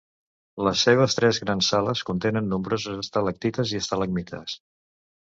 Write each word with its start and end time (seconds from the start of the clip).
Les 0.67 0.85
seves 0.87 1.17
tres 1.19 1.41
grans 1.43 1.69
sales 1.75 2.03
contenen 2.09 2.51
nombroses 2.57 2.99
estalactites 3.07 3.79
i 3.79 3.83
estalagmites. 3.85 4.61